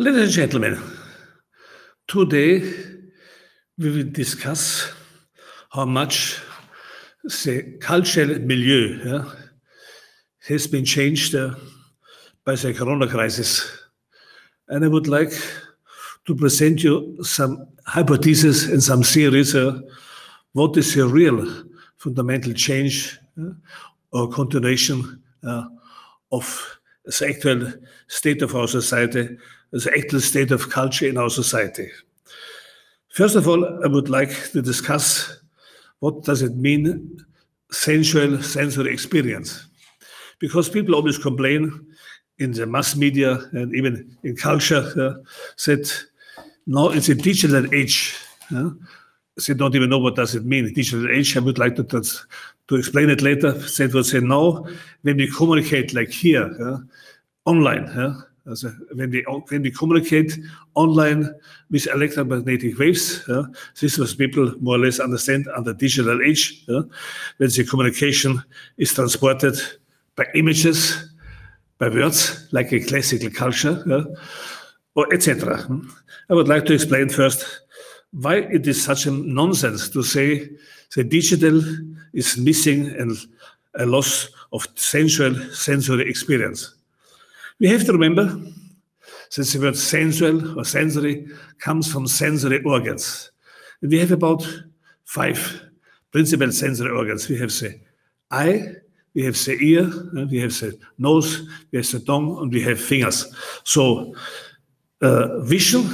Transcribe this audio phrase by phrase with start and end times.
[0.00, 0.80] Ladies and gentlemen,
[2.06, 2.60] today
[3.78, 4.92] we will discuss
[5.70, 6.40] how much
[7.24, 9.24] the cultural milieu yeah,
[10.46, 11.52] has been changed uh,
[12.44, 13.68] by the corona crisis.
[14.68, 15.32] And I would like
[16.26, 19.56] to present you some hypotheses and some theories.
[19.56, 19.80] Uh,
[20.52, 21.44] what is the real
[21.96, 23.50] fundamental change uh,
[24.12, 25.64] or continuation uh,
[26.30, 27.72] of the actual
[28.06, 29.36] state of our society,
[29.70, 31.88] the actual state of culture in our society?
[33.10, 35.38] First of all, I would like to discuss
[36.00, 37.24] what does it mean
[37.70, 39.66] sensual sensory experience
[40.38, 41.86] because people always complain
[42.38, 45.14] in the mass media and even in culture uh,
[45.66, 46.04] that
[46.66, 48.14] now it's a digital age.
[48.54, 48.70] Uh,
[49.46, 51.36] they don't even know what does it mean, digital age.
[51.36, 52.02] I would like to, to,
[52.68, 53.52] to explain it later.
[53.52, 54.68] They would say no,
[55.02, 56.78] when we communicate like here, uh,
[57.44, 57.88] online,
[58.48, 60.38] also when we, when we communicate
[60.74, 61.34] online
[61.70, 63.44] with electromagnetic waves, uh,
[63.80, 66.82] this is what people more or less understand under digital age, uh,
[67.36, 68.42] when the communication
[68.76, 69.56] is transported
[70.16, 71.10] by images,
[71.78, 74.04] by words, like a classical culture, uh,
[74.94, 75.64] or etc.
[76.28, 77.60] I would like to explain first
[78.12, 80.48] why it is such a nonsense to say
[80.96, 81.62] the digital
[82.12, 83.16] is missing and
[83.74, 86.74] a loss of sensual sensory experience.
[87.60, 88.24] We have to remember
[89.36, 91.26] that the word sensual or sensory
[91.58, 93.30] comes from sensory organs.
[93.82, 94.46] And we have about
[95.04, 95.62] five
[96.12, 97.28] principal sensory organs.
[97.28, 97.80] We have the
[98.30, 98.62] eye,
[99.14, 99.90] we have the ear,
[100.30, 101.42] we have the nose,
[101.72, 103.26] we have the tongue, and we have fingers.
[103.64, 104.14] So,
[105.00, 105.84] uh, vision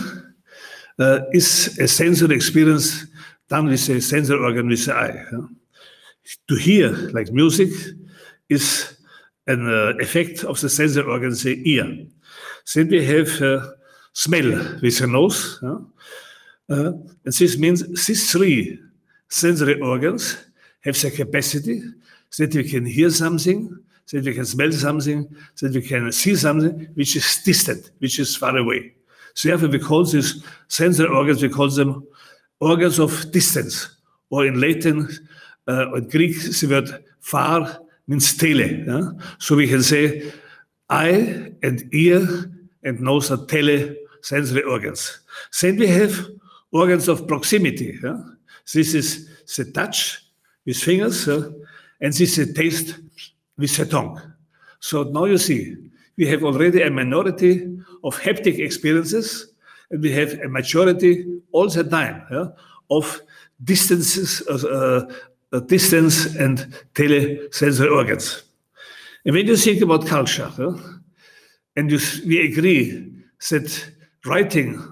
[0.98, 3.06] uh, is a sensory experience
[3.48, 5.24] done with a sensory organ with the eye.
[6.48, 7.70] To hear, like music,
[8.48, 8.93] is
[9.46, 12.06] an uh, effect of the sensory organ, the ear.
[12.74, 13.66] Then we have uh,
[14.12, 15.62] smell with the nose.
[15.62, 15.78] Uh,
[16.68, 18.78] and this means these three
[19.28, 20.38] sensory organs
[20.80, 21.82] have the capacity
[22.38, 23.76] that we can hear something,
[24.12, 25.28] that we can smell something,
[25.60, 28.94] that we can see something which is distant, which is far away.
[29.34, 32.06] So therefore we call these sensory organs, we call them
[32.60, 33.96] organs of distance,
[34.30, 35.08] or in Latin
[35.68, 38.84] uh, or in Greek, the word far means tele.
[38.86, 39.10] Yeah?
[39.38, 40.32] So we can say
[40.88, 42.26] eye and ear
[42.82, 45.20] and nose are tele sensory organs.
[45.60, 46.26] Then we have
[46.72, 47.98] organs of proximity.
[48.02, 48.20] Yeah?
[48.72, 50.22] This is the touch
[50.66, 51.52] with fingers, and
[52.00, 52.98] this is the taste
[53.58, 54.20] with the tongue.
[54.80, 55.76] So now you see,
[56.16, 57.66] we have already a minority
[58.02, 59.52] of haptic experiences,
[59.90, 62.46] and we have a majority all the time yeah,
[62.90, 63.20] of
[63.62, 65.14] distances, uh, uh,
[65.60, 66.58] distance and
[66.94, 68.42] telesensory organs.
[69.24, 70.76] And when you think about culture, yeah,
[71.76, 73.12] and you, we agree
[73.50, 73.90] that
[74.26, 74.82] writing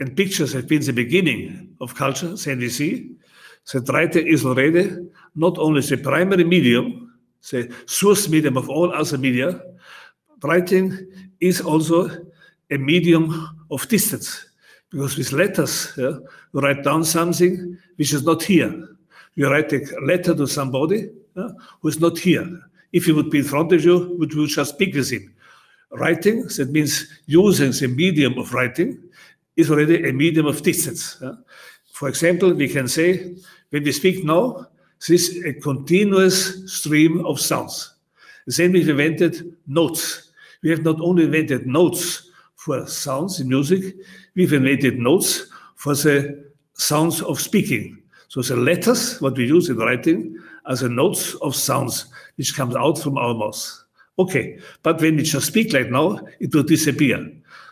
[0.00, 3.16] and pictures have been the beginning of culture, then we see
[3.72, 4.96] that writing is already
[5.34, 7.12] not only the primary medium,
[7.50, 9.60] the source medium of all other media,
[10.42, 11.06] writing
[11.40, 12.08] is also
[12.70, 14.46] a medium of distance.
[14.90, 16.18] Because with letters, yeah,
[16.52, 18.88] you write down something which is not here.
[19.38, 21.50] You write a letter to somebody yeah,
[21.80, 22.44] who is not here.
[22.92, 25.32] If he would be in front of you, would you just speak with him?
[25.92, 29.00] Writing, that means using the medium of writing,
[29.54, 31.18] is already a medium of distance.
[31.22, 31.34] Yeah?
[31.92, 33.36] For example, we can say,
[33.70, 34.66] when we speak now,
[35.06, 37.94] this is a continuous stream of sounds.
[38.48, 40.32] Then we've invented notes.
[40.64, 43.94] We have not only invented notes for sounds in music,
[44.34, 45.46] we've invented notes
[45.76, 48.02] for the sounds of speaking.
[48.28, 52.76] So the letters, what we use in writing, are the notes of sounds which comes
[52.76, 53.84] out from our mouth.
[54.18, 57.26] Okay, but when we just speak like now, it will disappear.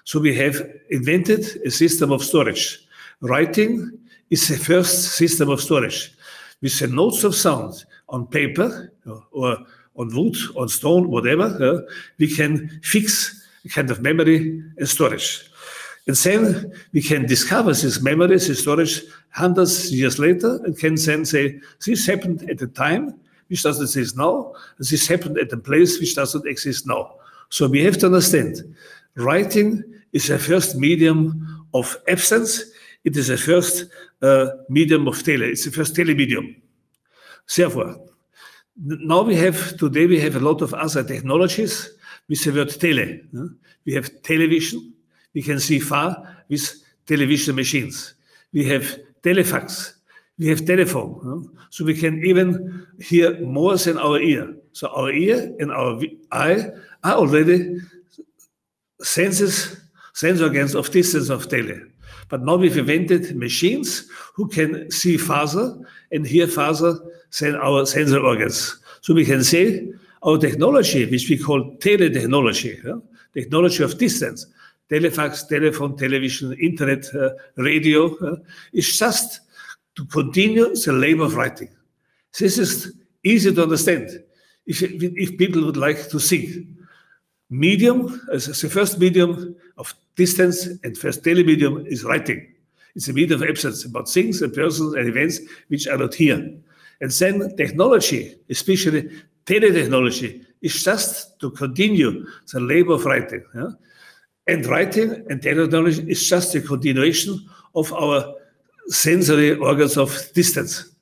[0.05, 2.87] So we have invented a system of storage.
[3.21, 3.99] Writing
[4.31, 6.13] is the first system of storage.
[6.63, 8.93] With the notes of sound on paper
[9.33, 9.59] or
[9.97, 15.51] on wood, on stone, whatever, uh, we can fix a kind of memory and storage.
[16.07, 20.95] And then we can discover these memories, this storage, hundreds of years later, and can
[20.95, 23.19] then say, this happened at a time
[23.49, 27.15] which doesn't exist now, this happened at a place which doesn't exist now.
[27.49, 28.75] So we have to understand,
[29.17, 29.83] writing
[30.13, 32.63] is a first medium of absence.
[33.05, 33.87] It is a first
[34.23, 35.47] uh, medium of tele.
[35.47, 36.61] It's the first telemedium.
[37.57, 38.01] Therefore,
[38.77, 41.89] now we have, today we have a lot of other technologies
[42.29, 43.21] with the word tele.
[43.85, 44.93] We have television,
[45.37, 46.09] we can see far
[46.49, 46.65] with
[47.07, 48.15] television machines.
[48.55, 49.93] We have telefax,
[50.39, 51.51] we have telephone.
[51.69, 54.55] So we can even hear more than our ear.
[54.73, 56.01] So our ear and our
[56.33, 56.65] eye
[57.05, 57.79] are already
[59.03, 59.77] senses
[60.15, 61.83] sense organs of distance of tele.
[62.31, 65.79] But now we've invented machines who can see farther
[66.13, 66.99] and hear farther
[67.39, 68.81] than our sensor organs.
[69.03, 69.93] So we can say
[70.23, 72.99] our technology, which we call tele-technology, yeah?
[73.35, 74.47] technology of distance,
[74.91, 78.37] telefax, telephone, television, internet, uh, radio, uh,
[78.73, 79.41] is just
[79.97, 81.69] to continue the labor of writing.
[82.39, 82.93] This is
[83.25, 84.11] easy to understand
[84.67, 86.67] if, if people would like to see.
[87.49, 92.55] Medium, as the first medium of distance and first telemedium is writing.
[92.95, 96.51] It's a medium of absence about things and persons and events which are not here.
[97.01, 99.11] And then technology, especially
[99.45, 103.45] teletechnology, is just to continue the labor of writing.
[103.55, 103.71] Yeah?
[104.49, 108.35] And writing and technology is just a continuation of our
[108.89, 110.93] sensory organs of distance.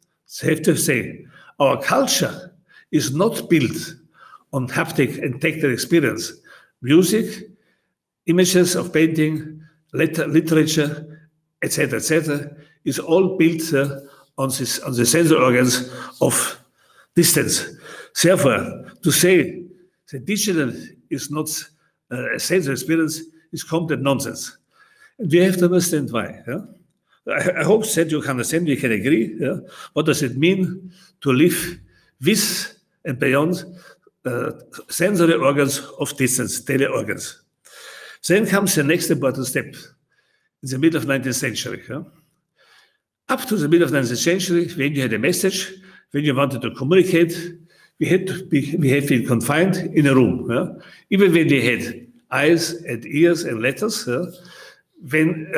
[0.42, 1.24] Have to say,
[1.60, 2.56] our culture
[2.90, 3.94] is not built
[4.52, 6.32] on haptic and tactile experience.
[6.82, 7.48] Music,
[8.26, 9.60] images of painting,
[9.92, 11.28] letter, literature,
[11.62, 12.50] etc., etc.,
[12.84, 14.00] is all built uh,
[14.38, 16.60] on, this, on the sensory organs of
[17.14, 17.64] distance.
[18.20, 19.64] Therefore, to say
[20.10, 20.72] that digital
[21.10, 21.48] is not
[22.10, 23.20] uh, a sensory experience
[23.54, 24.58] is complete nonsense.
[25.18, 26.42] And we have to understand why.
[26.46, 26.60] Yeah?
[27.28, 29.36] I, I, hope that you can understand, we can agree.
[29.40, 29.58] Yeah?
[29.94, 30.92] What does it mean
[31.22, 31.80] to live
[32.22, 33.64] with and beyond
[34.26, 34.52] uh,
[34.88, 37.42] sensory organs of distance, tele organs?
[38.28, 41.82] Then comes the next important step in the middle of 19th century.
[41.88, 42.02] Yeah?
[43.28, 45.72] Up to the middle of 19th century, when you had a message,
[46.10, 47.34] when you wanted to communicate,
[48.00, 50.50] we had to be, we had been confined in a room.
[50.50, 50.66] Yeah?
[51.10, 52.03] Even when we had
[52.34, 54.24] eyes and ears and letters, yeah?
[55.10, 55.52] when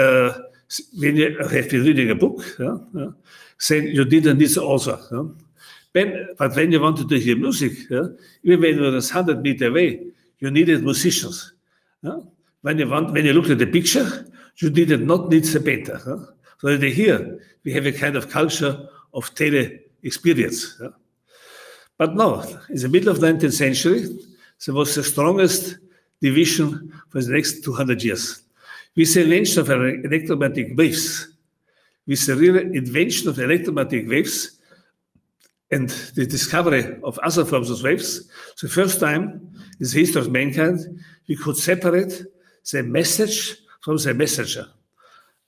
[0.98, 2.76] when you have been reading a book, yeah,
[3.68, 4.98] then you didn't need the author.
[5.92, 10.06] When, but when you wanted to hear music, even when it was 100 meters away,
[10.40, 11.54] you needed musicians.
[12.60, 14.26] When, you want, when you looked at the picture,
[14.58, 16.00] you did not need the painter.
[16.06, 16.24] Yeah?
[16.58, 20.80] So here we have a kind of culture of tele experience.
[21.96, 24.18] But no, in the middle of the 19th century,
[24.66, 25.78] there was the strongest
[26.20, 28.42] division for the next 200 years.
[28.96, 31.28] With the invention of electromagnetic waves,
[32.06, 34.58] with the real invention of electromagnetic waves
[35.70, 38.30] and the discovery of other forms of waves,
[38.62, 40.80] the first time in the history of mankind,
[41.28, 42.24] we could separate
[42.72, 44.66] the message from the messenger.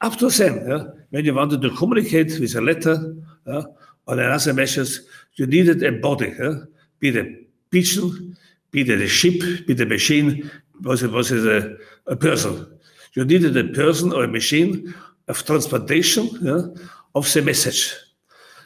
[0.01, 3.17] Up to then, when you wanted to communicate with a letter
[3.47, 3.75] or
[4.07, 5.01] another message,
[5.35, 6.55] you needed a body, yeah,
[6.99, 7.35] be it a
[7.71, 8.37] pigeon,
[8.71, 10.51] be it a ship, be it a machine,
[10.83, 11.77] was it, was it a,
[12.07, 12.67] a person.
[13.15, 14.95] You needed a person or a machine
[15.27, 16.63] of transportation yeah,
[17.15, 17.95] of the message.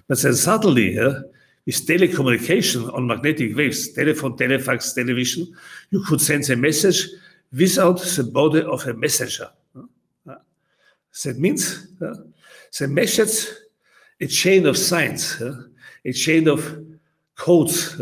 [0.09, 1.21] But then suddenly, yeah,
[1.65, 5.47] with telecommunication on magnetic waves, telephone, telefax, television,
[5.91, 7.09] you could send a message
[7.53, 9.49] without the body of a messenger.
[10.25, 13.49] That means the message,
[14.21, 15.41] a chain of signs,
[16.05, 16.79] a chain of
[17.37, 18.01] codes,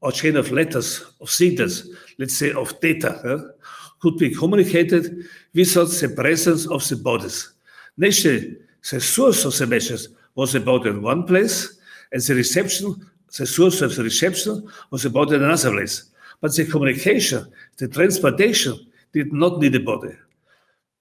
[0.00, 1.88] or chain of letters, of signals,
[2.18, 3.52] let's say of data,
[4.00, 7.52] could be communicated without the presence of the bodies.
[7.96, 8.56] Naturally,
[8.90, 11.78] the source of the message was about in one place,
[12.12, 12.94] and the reception,
[13.38, 16.10] the source of the reception was about in another place.
[16.40, 18.78] But the communication, the transportation,
[19.12, 20.16] did not need a body.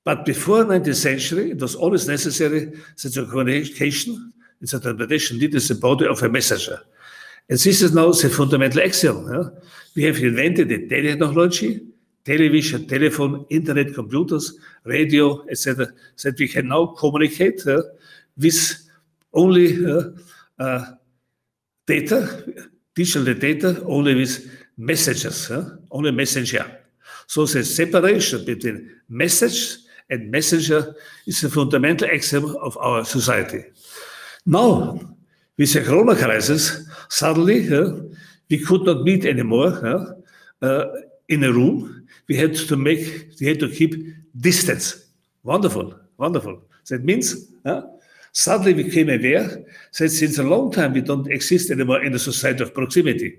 [0.03, 2.65] But before 19th century, it was always necessary
[3.01, 6.82] that the communication and the transportation needed the body of a messenger.
[7.50, 9.51] And this is now the fundamental axiom.
[9.96, 11.82] We have invented the technology,
[12.24, 14.53] television, telephone, internet, computers,
[14.84, 15.88] radio, etc.,
[16.24, 17.82] that we can now communicate uh,
[18.38, 18.88] with
[19.34, 20.03] only uh,
[20.60, 20.86] uh,
[21.88, 22.44] data,
[22.94, 25.51] digital data, only with messages,
[25.91, 26.79] only messenger.
[27.25, 29.77] So the separation between message
[30.10, 33.65] and messenger is the fundamental axiom of our society.
[34.46, 35.00] Now,
[35.58, 37.70] with the corona crisis, suddenly
[38.50, 40.16] we could not meet anymore
[40.62, 40.86] uh,
[41.28, 43.96] in a room we had to make, we had to keep
[44.38, 45.06] distance.
[45.44, 46.62] Wonderful, wonderful.
[46.89, 47.51] That means
[48.32, 49.48] suddenly we became aware
[49.98, 53.38] that since a long time we don't exist anymore in the society of proximity.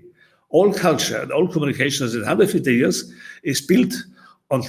[0.49, 3.13] All culture and all communications in 150 years
[3.43, 3.93] is built
[4.49, 4.63] on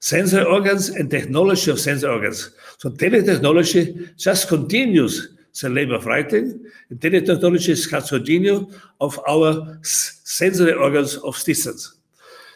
[0.00, 2.50] sensory organs and technology of sensory organs.
[2.78, 8.70] So teletechnology just continues the labor of writing, teletechnology is continue
[9.00, 11.96] of our sensory organs of distance.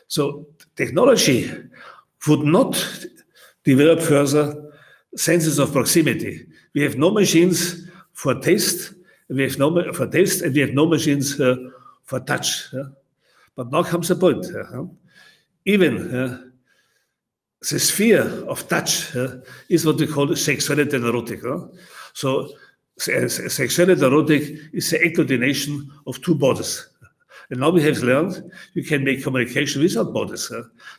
[0.09, 1.50] So technology
[2.26, 2.73] would not
[3.64, 4.73] develop further
[5.16, 6.47] senses of proximity.
[6.75, 8.95] We have no machines for taste,
[9.28, 11.57] we have no for taste, and we have no machines uh,
[12.04, 12.73] for touch.
[12.73, 12.85] Yeah?
[13.54, 14.47] But now comes the point.
[14.47, 14.85] Uh,
[15.64, 16.42] even uh,
[17.61, 19.14] the sphere of touch
[19.69, 21.40] is what we call sexuality and erotic.
[22.14, 22.49] So
[23.00, 24.42] sexuality and erotic
[24.73, 26.88] is the agglutination of two bodies.
[27.50, 30.52] And now we have learned you can make communication without bodies.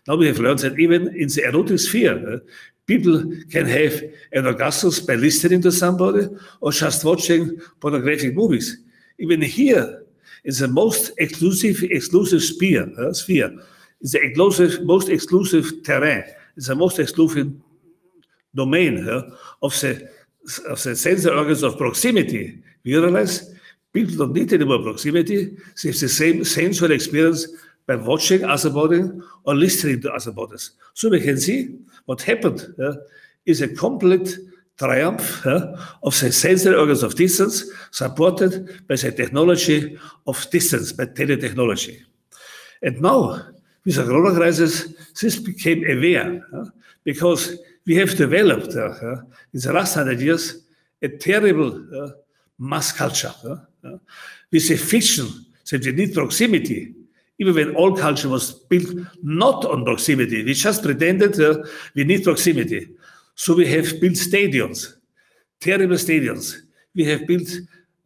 [0.07, 2.39] Now we have learned that even in the erotic sphere, uh,
[2.87, 4.01] people can have
[4.33, 6.27] an orgasm by listening to somebody
[6.59, 8.77] or just watching pornographic movies.
[9.17, 10.01] Even here,
[10.43, 13.51] is the most exclusive exclusive sphere, uh, sphere.
[14.01, 16.23] It's the exclusive, most exclusive terrain.
[16.57, 17.53] It's the most exclusive
[18.55, 19.29] domain uh,
[19.61, 20.09] of the
[20.67, 22.61] of the sensory organs of proximity.
[22.83, 23.53] We realize
[23.93, 25.45] people don't need any more proximity.
[25.81, 27.47] They have the same sensual experience
[27.87, 29.09] by watching other bodies
[29.43, 30.71] or listening to other bodies.
[30.93, 32.73] So we can see what happened
[33.45, 34.37] is a complete
[34.77, 42.01] triumph of the sensory organs of distance supported by the technology of distance, by teletechnology.
[42.81, 43.41] And now,
[43.85, 46.65] with the corona crisis, this became aware uh,
[47.03, 49.15] because we have developed uh,
[49.53, 50.63] in the last hundred years
[51.01, 52.13] a terrible
[52.59, 53.33] mass culture
[54.51, 55.27] with a fiction
[55.71, 56.93] that we need proximity
[57.41, 58.87] even when all culture was built
[59.23, 60.43] not on proximity.
[60.43, 61.35] We just pretended
[61.95, 62.87] we need proximity.
[63.33, 64.93] So we have built stadiums,
[65.59, 66.55] terrible stadiums.
[66.93, 67.49] We have built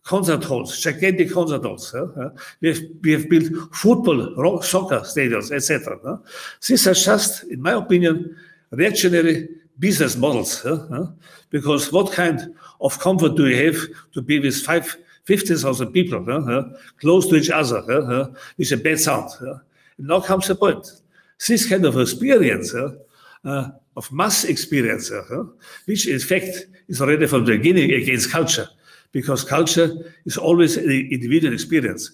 [0.05, 1.93] concert halls, gigantic concert halls.
[1.93, 2.29] Uh,
[2.61, 5.97] we, have, we have built football, rock, soccer stadiums, etc.
[6.05, 6.17] Uh,
[6.65, 8.35] these are just, in my opinion,
[8.71, 10.63] reactionary business models.
[10.63, 11.07] Uh,
[11.49, 13.81] because what kind of comfort do you have
[14.13, 14.95] to be with five,
[15.25, 16.23] 50,000 people
[17.01, 19.29] close to each other with a bad sound?
[19.97, 20.85] now comes the point.
[21.47, 25.11] This kind of experience uh, of mass experience,
[25.85, 28.67] which in fact is already from the beginning against culture,
[29.15, 29.89] because culture
[30.25, 32.11] is always an individual experience.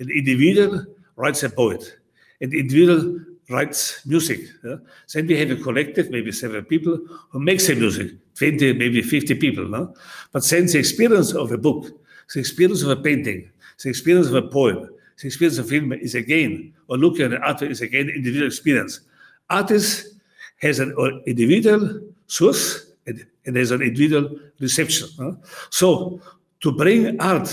[0.00, 0.84] An individual
[1.16, 1.96] writes a poet,
[2.42, 4.40] an individual writes music.
[4.62, 4.76] Uh,
[5.14, 6.98] then we have a collective, maybe seven people,
[7.30, 9.66] who makes the music, 20, maybe 50 people.
[9.66, 9.94] No?
[10.30, 11.86] But then the experience of a book,
[12.34, 13.50] the experience of a painting,
[13.82, 14.90] the experience of a poem,
[15.22, 19.00] the experience of film is again, or looking at an art is again individual experience.
[19.48, 20.18] Artists
[20.60, 20.94] has an
[21.26, 25.38] individual source and, and has an individual reception.
[25.70, 26.20] So
[26.62, 27.50] to bring art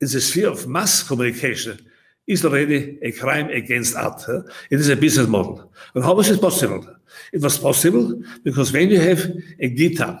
[0.00, 1.78] in the sphere of mass communication
[2.26, 4.22] is already a crime against art.
[4.70, 5.72] It is a business model.
[5.94, 6.84] And how was it possible?
[7.32, 10.20] It was possible because when you have a guitar,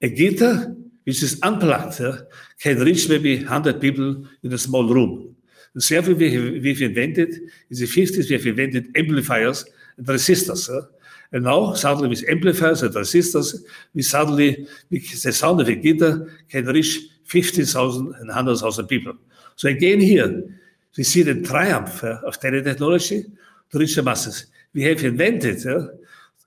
[0.00, 2.02] a guitar which is unplugged
[2.60, 5.34] can reach maybe 100 people in a small room.
[5.74, 9.64] And therefore, we have, we've invented, in the 50s, we have invented amplifiers
[9.96, 10.68] and resistors.
[11.32, 13.62] Uh, and now, suddenly, with amplifiers and resistors,
[13.94, 19.12] we suddenly, with the sound of a guitar, can reach 50,000 and 100,000 people.
[19.56, 20.44] So again, here,
[20.96, 23.24] we see the triumph uh, of teletechnology
[23.70, 24.46] to reach the masses.
[24.74, 25.88] We have invented uh,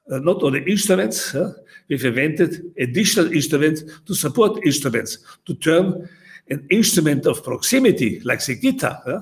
[0.08, 1.54] not only instruments, uh,
[1.88, 6.10] we've invented additional instruments to support instruments, to turn
[6.50, 9.02] an instrument of proximity, like the guitar.
[9.06, 9.22] Uh,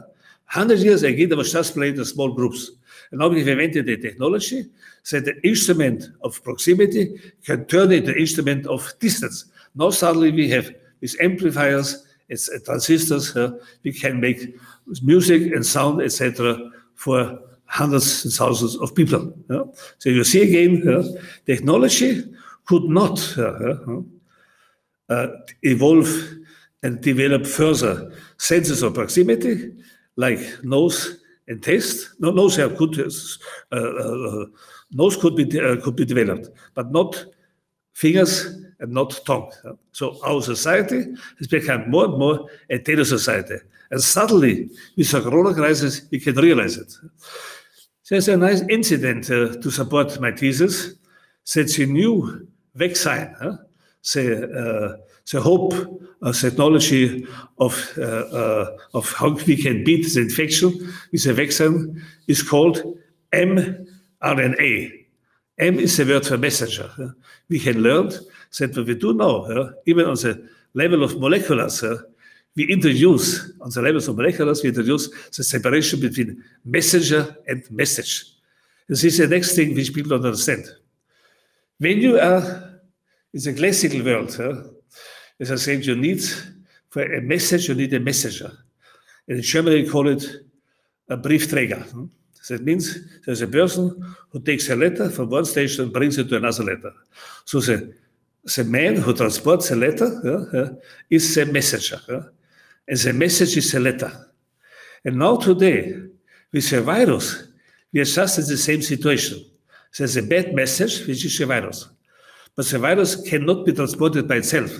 [0.54, 2.72] 100 years ago, guitar was just played in small groups.
[3.12, 4.66] And now we've invented a technology
[5.12, 9.46] that the instrument of proximity can turn into instrument of distance.
[9.76, 13.52] Now suddenly we have with amplifiers, it's uh, transistors, uh,
[13.84, 14.56] we can make
[15.02, 19.34] music and sound, etc., for hundreds and thousands of people.
[19.50, 19.64] Yeah?
[19.98, 21.04] So you see again, uh,
[21.46, 22.24] technology
[22.66, 23.76] could not uh,
[25.10, 25.28] uh,
[25.64, 26.10] evolve
[26.84, 29.74] and develop further senses of proximity,
[30.16, 31.19] like nose
[31.50, 32.16] and taste.
[32.20, 34.46] No, nose could uh, uh,
[34.92, 37.26] nose could be uh, could be developed, but not
[37.94, 38.46] fingers
[38.80, 39.52] and not tongue.
[39.92, 41.06] So our society
[41.40, 43.58] has become more and more a tele society,
[43.92, 46.94] and suddenly with the Corona crisis, we can realize it.
[48.10, 50.96] There's a nice incident uh, to support my thesis.
[51.56, 53.58] That the new vaccine, huh?
[54.14, 55.00] the
[55.32, 55.74] the hope
[56.22, 57.26] uh, technology
[57.60, 62.84] of, uh, uh, of how we can beat the infection with a vaccine is called
[63.32, 64.92] mRNA.
[65.60, 66.90] M is the word for messenger.
[67.50, 68.10] We can learn
[68.58, 71.84] that what we do now, even on the level of moleculars,
[72.56, 78.26] we introduce, on the levels of moleculars, we introduce the separation between messenger and message.
[78.88, 80.66] This is the next thing which people don't understand.
[81.78, 82.82] When you are
[83.34, 84.79] in the classical world,
[85.40, 86.22] as I said, you need
[86.90, 88.52] for a message, you need a messenger.
[89.28, 90.26] In Germany, we call it
[91.08, 91.84] a briefträger.
[91.92, 92.10] Hm?
[92.50, 96.30] That means there's a person who takes a letter from one station and brings it
[96.30, 96.94] to another letter.
[97.46, 97.94] So the,
[98.56, 100.70] the man who transports a letter yeah, yeah,
[101.10, 102.02] is the messenger.
[102.10, 102.22] Yeah?
[102.88, 104.12] And the message is a letter.
[105.06, 105.94] And now today,
[106.52, 107.44] with the virus,
[107.94, 109.46] we are just in the same situation.
[109.96, 111.88] There's a bad message, which is a virus.
[112.56, 114.72] But the virus cannot be transported by itself.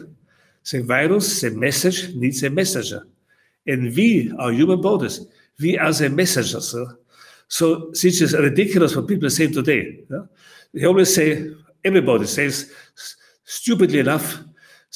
[0.72, 3.08] The virus, the message, needs a messenger.
[3.66, 5.26] And we are human bodies.
[5.60, 6.74] We are the messengers.
[6.74, 6.94] huh?
[7.48, 10.04] So this is ridiculous what people say today.
[10.10, 10.24] yeah.
[10.74, 11.52] They always say,
[11.84, 12.72] everybody says,
[13.44, 14.40] stupidly enough,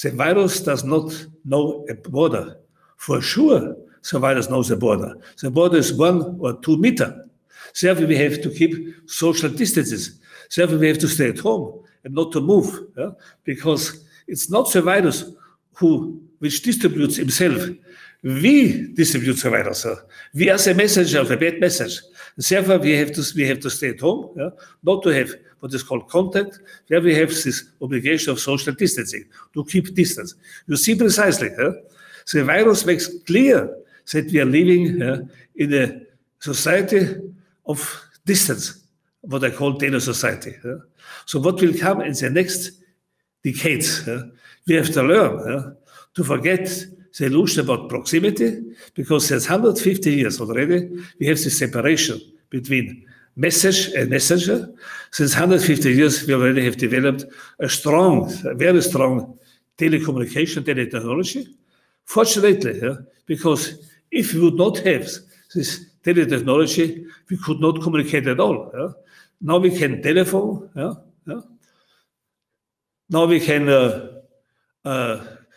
[0.01, 2.57] the virus does not know a border.
[2.97, 3.75] For sure,
[4.11, 5.15] the virus knows a border.
[5.41, 7.25] The border is one or two meter.
[7.81, 10.19] Therefore, we have to keep social distances.
[10.55, 13.11] Therefore, we have to stay at home and not to move, yeah?
[13.43, 15.25] because it's not the virus
[15.73, 17.69] who which distributes himself.
[18.21, 19.85] We distribute the virus.
[20.33, 21.99] We are the messenger of a bad message.
[22.37, 24.49] Therefore, we have to we have to stay at home, yeah?
[24.83, 26.59] not to have what is called contact.
[26.87, 30.35] Where we have this obligation of social distancing to keep distance.
[30.67, 31.49] You see precisely.
[31.57, 31.71] huh?
[32.31, 33.69] The virus makes clear
[34.11, 35.25] that we are living uh,
[35.55, 36.01] in a
[36.39, 37.15] society
[37.65, 37.79] of
[38.25, 38.83] distance,
[39.21, 40.55] what I call data society.
[41.25, 42.71] So what will come in the next
[43.43, 44.07] decades?
[44.67, 45.75] We have to learn
[46.15, 46.65] to forget
[47.17, 48.61] the illusion about proximity,
[48.95, 50.89] because since 150 years already,
[51.19, 53.05] we have this separation between
[53.35, 54.73] message and messenger.
[55.11, 57.25] Since 150 years, we already have developed
[57.59, 59.37] a strong, a very strong
[59.77, 61.47] telecommunication, teletechnology.
[62.05, 62.81] Fortunately,
[63.25, 65.07] because if we would not have
[65.53, 68.95] this teletechnology, we could not communicate at all.
[69.41, 70.69] Now we can telephone.
[73.09, 74.13] Now we can uh,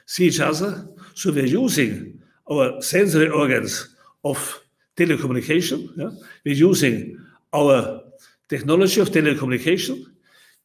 [0.07, 0.89] see each other.
[1.15, 4.61] So we're using our sensory organs of
[4.97, 5.89] telecommunication.
[5.97, 6.11] yeah.
[6.45, 7.19] We're using
[7.53, 8.03] our
[8.49, 10.05] technology of telecommunication.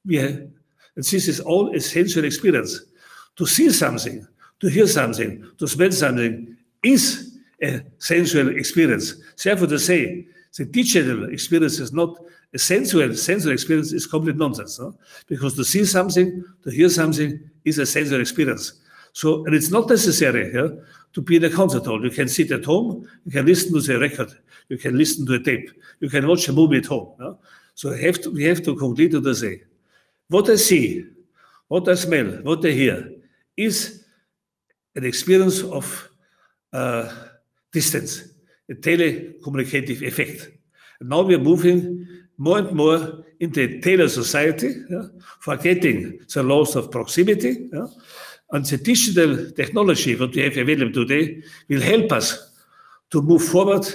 [0.05, 0.35] We have,
[0.95, 2.81] and this is all a sensory experience.
[3.37, 4.27] To see something,
[4.59, 9.15] to hear something, to smell something is a sensual experience.
[9.41, 12.17] Therefore, to say the digital experience is not
[12.53, 14.79] a sensual sensory experience is complete nonsense.
[14.79, 14.93] no?
[15.27, 18.73] Because to see something, to hear something is a sensory experience.
[19.13, 20.69] So, and it's not necessary yeah,
[21.13, 22.03] to be in a concert hall.
[22.03, 24.31] You can sit at home, you can listen to the record,
[24.69, 25.69] you can listen to a tape,
[25.99, 27.13] you can watch a movie at home.
[27.19, 27.33] yeah.
[27.75, 29.63] So, we have to, we have to conclude to say,
[30.29, 31.05] what I see,
[31.67, 33.09] what I smell, what I hear
[33.57, 34.05] is
[34.95, 36.09] an experience of
[36.73, 37.11] uh,
[37.71, 38.23] distance,
[38.69, 40.51] a telecommunicative effect.
[40.99, 42.07] And now we are moving
[42.41, 45.03] more and more into a tele society, yeah,
[45.39, 47.69] forgetting the laws of proximity.
[47.71, 47.87] yeah.
[48.51, 52.51] And the digital technology, what we have available today, will help us
[53.11, 53.85] to move forward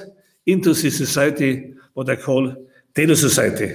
[0.46, 2.54] into the society, what I call
[2.94, 3.70] tele society.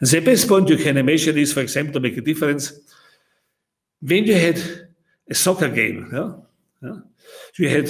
[0.00, 2.72] And the best point you can imagine is, for example, to make a difference,
[4.00, 4.58] when you had
[5.28, 6.96] a soccer game, yeah,
[7.58, 7.88] you had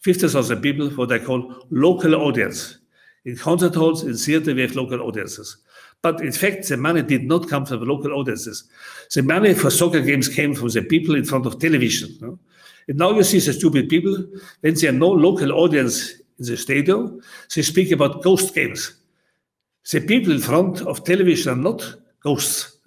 [0.00, 2.78] 50,000 people, what I call local audience.
[3.26, 5.58] In concert halls, in theater, we have local audiences.
[6.00, 8.64] But in fact, the money did not come from the local audiences.
[9.12, 12.16] The money for soccer games came from the people in front of television.
[12.20, 12.38] no?
[12.88, 14.16] And now you see the stupid people,
[14.60, 17.20] when there are no local audience in the stadium,
[17.54, 18.94] they speak about ghost games.
[19.90, 22.78] The people in front of television are not ghosts.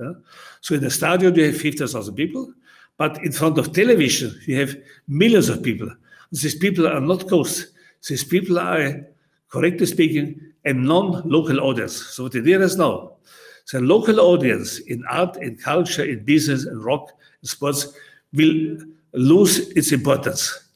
[0.62, 2.54] So in the stadium, you have 50,000 people,
[2.97, 4.75] but in front of television, you have
[5.08, 5.89] millions of people.
[6.32, 7.71] These people are not ghosts.
[8.08, 9.06] These people are,
[9.49, 11.95] correctly speaking, a non-local audience.
[11.95, 13.13] So what the idea is now,
[13.71, 17.93] the local audience in art, in culture, in business, in rock, in sports
[18.33, 18.77] will
[19.13, 20.67] lose its importance.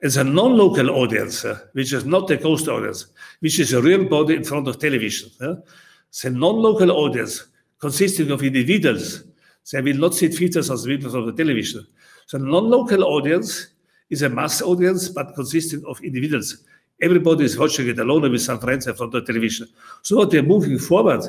[0.00, 3.06] It's a non-local audience, uh, which is not a ghost audience,
[3.40, 5.54] which is a real body in front of television, uh,
[6.22, 7.46] the non-local audience
[7.80, 9.24] consisting of individuals,
[9.72, 11.86] they will not 50,000 people in front of the television.
[12.30, 13.68] The non-local audience
[14.10, 16.64] is a mass audience, but consisting of individuals.
[17.00, 19.68] Everybody is watching it alone with some friends in front of the television.
[20.02, 21.22] So what we are moving forward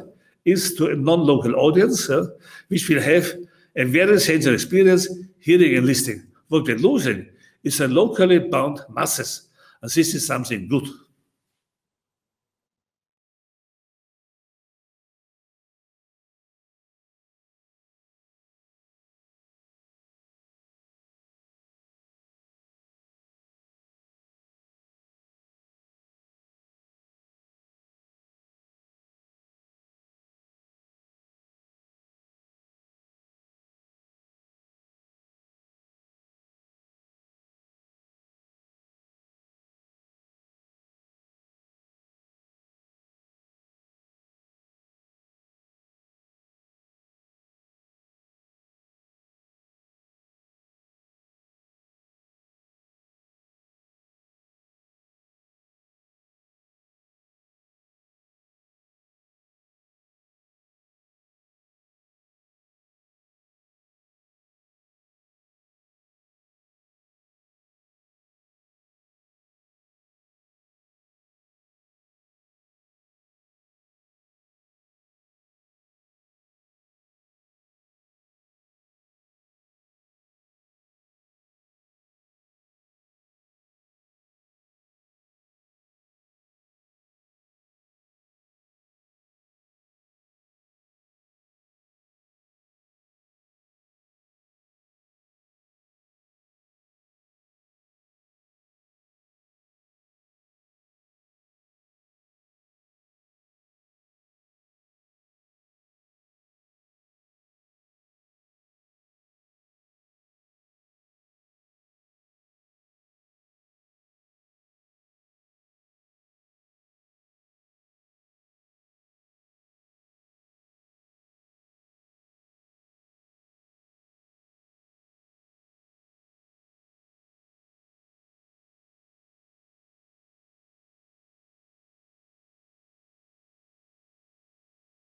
[0.46, 2.28] is to a non-local audience, uh,
[2.68, 3.34] which will have
[3.76, 5.08] a very sensory experience,
[5.40, 6.28] hearing and listening.
[6.50, 7.28] What we're losing
[7.64, 9.50] is a locally bound masses.
[9.82, 10.88] And this is something good.